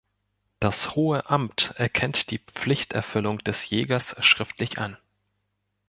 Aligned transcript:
Das 0.59 0.95
"hohe 0.95 1.29
Amt" 1.29 1.75
erkennt 1.77 2.31
die 2.31 2.39
Pflichterfüllung 2.39 3.37
des 3.37 3.69
Jägers 3.69 4.15
schriftlich 4.19 4.79
an. 4.79 4.97